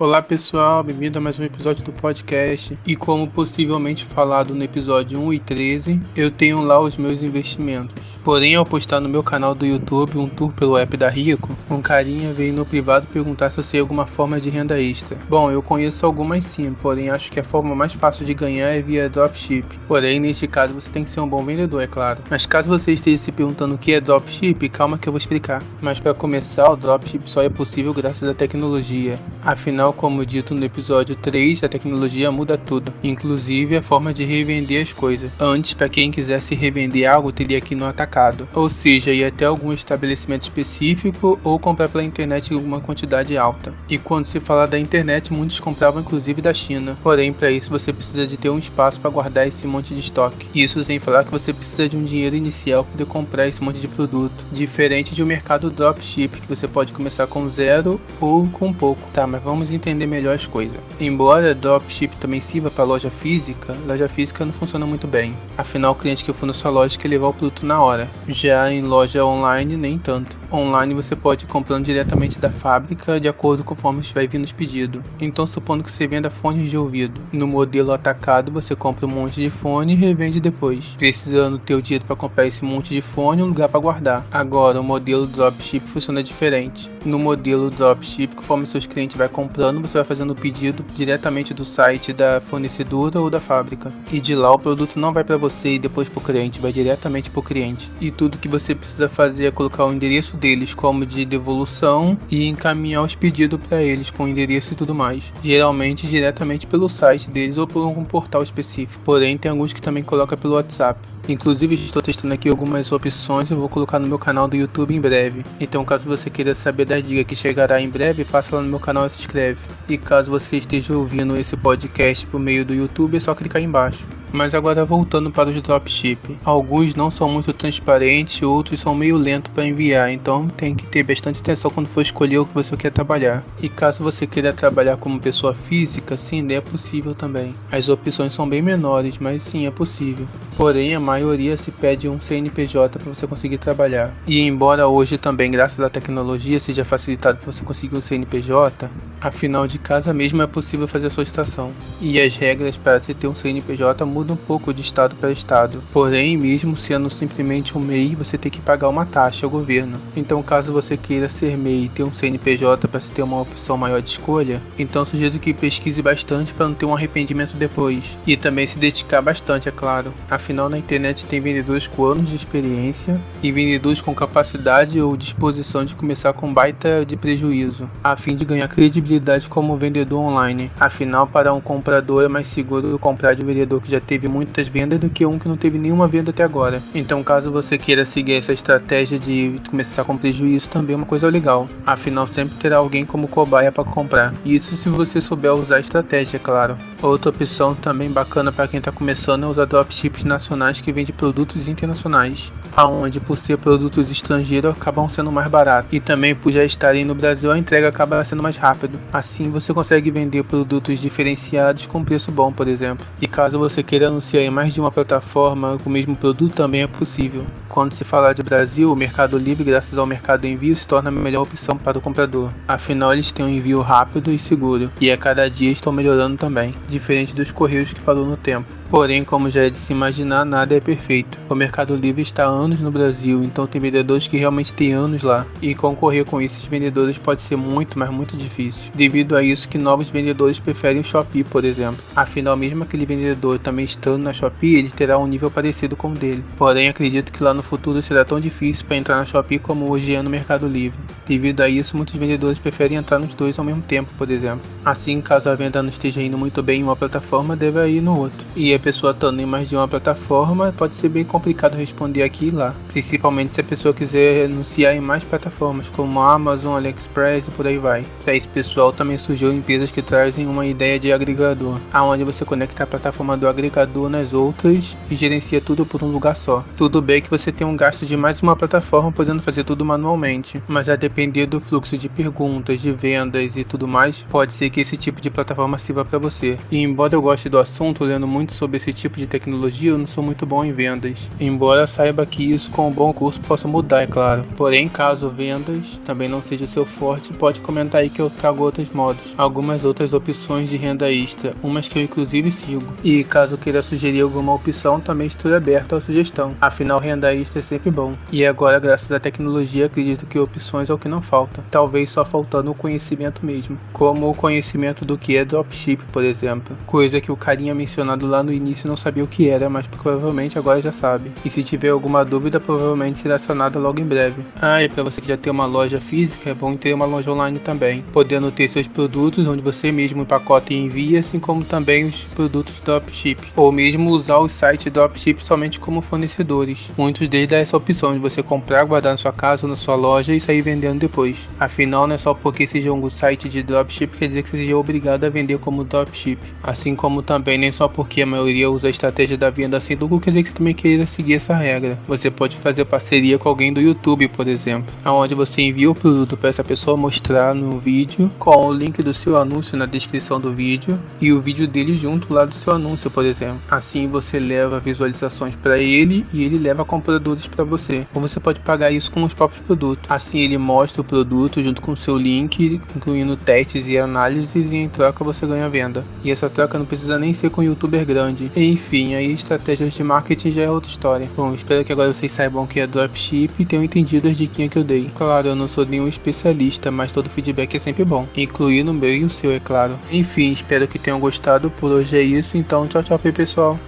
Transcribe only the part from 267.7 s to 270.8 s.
vai. Para esse pessoal também surgiu empresas que trazem uma